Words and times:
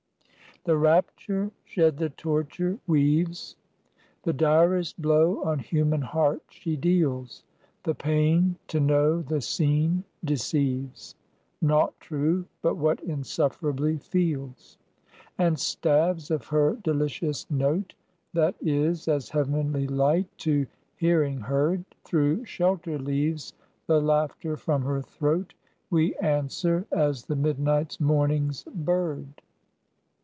The 0.63 0.77
rapture 0.77 1.49
shed 1.65 1.97
the 1.97 2.11
torture 2.11 2.77
weaves; 2.85 3.55
The 4.21 4.33
direst 4.33 5.01
blow 5.01 5.41
on 5.43 5.57
human 5.57 6.01
heart 6.03 6.43
she 6.49 6.75
deals: 6.77 7.43
The 7.81 7.95
pain 7.95 8.57
to 8.67 8.79
know 8.79 9.23
the 9.23 9.41
seen 9.41 10.03
deceives; 10.23 11.15
Nought 11.63 11.99
true 11.99 12.45
but 12.61 12.75
what 12.75 12.99
insufferably 12.99 13.97
feels. 13.97 14.77
And 15.39 15.57
stabs 15.57 16.29
of 16.29 16.45
her 16.49 16.75
delicious 16.83 17.49
note, 17.49 17.95
That 18.33 18.53
is 18.61 19.07
as 19.07 19.29
heavenly 19.29 19.87
light 19.87 20.27
to 20.45 20.67
hearing, 20.95 21.39
heard 21.41 21.85
Through 22.03 22.45
shelter 22.45 22.99
leaves, 22.99 23.53
the 23.87 23.99
laughter 23.99 24.57
from 24.57 24.83
her 24.83 25.01
throat, 25.01 25.55
We 25.89 26.13
answer 26.17 26.85
as 26.91 27.25
the 27.25 27.35
midnight's 27.35 27.99
morning's 27.99 28.63
bird. 28.65 29.41